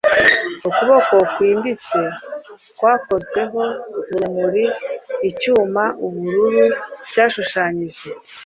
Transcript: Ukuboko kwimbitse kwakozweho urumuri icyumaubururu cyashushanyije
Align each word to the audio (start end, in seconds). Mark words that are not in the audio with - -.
Ukuboko 0.67 1.15
kwimbitse 1.33 2.01
kwakozweho 2.79 3.61
urumuri 4.13 4.63
icyumaubururu 5.29 6.63
cyashushanyije 7.11 8.07